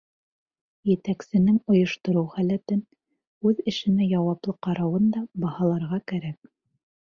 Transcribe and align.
Етәксенең 0.91 1.59
ойоштороу 1.73 2.23
һәләтен, 2.39 2.81
үҙ 3.51 3.63
эшенә 3.73 4.09
яуаплы 4.15 4.57
ҡарауын 4.69 5.15
да 5.19 5.25
баһаларға 5.47 6.05
кәрәк. 6.15 6.53